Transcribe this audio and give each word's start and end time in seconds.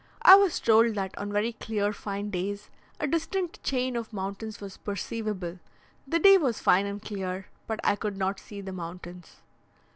I 0.23 0.33
was 0.33 0.59
told 0.59 0.95
that 0.95 1.15
on 1.19 1.31
very 1.31 1.53
clear, 1.53 1.93
fine 1.93 2.31
days, 2.31 2.71
a 2.99 3.05
distant 3.05 3.61
chain 3.61 3.95
of 3.95 4.11
mountains 4.11 4.59
was 4.59 4.77
perceivable 4.77 5.59
the 6.07 6.17
day 6.17 6.39
was 6.39 6.59
fine 6.59 6.87
and 6.87 6.99
clear, 6.99 7.49
but 7.67 7.79
I 7.83 7.95
could 7.97 8.17
not 8.17 8.39
see 8.39 8.61
the 8.61 8.71
mountains. 8.73 9.41